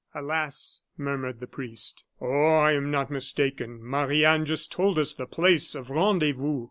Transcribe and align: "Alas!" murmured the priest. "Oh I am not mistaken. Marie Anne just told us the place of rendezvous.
"Alas!" 0.15 0.79
murmured 0.97 1.39
the 1.39 1.45
priest. 1.45 2.05
"Oh 2.19 2.25
I 2.27 2.71
am 2.71 2.89
not 2.89 3.11
mistaken. 3.11 3.79
Marie 3.83 4.25
Anne 4.25 4.45
just 4.45 4.71
told 4.71 4.97
us 4.97 5.13
the 5.13 5.27
place 5.27 5.75
of 5.75 5.91
rendezvous. 5.91 6.59